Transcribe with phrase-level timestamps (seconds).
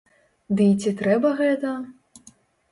[0.59, 1.77] Ды і ці трэба гэта?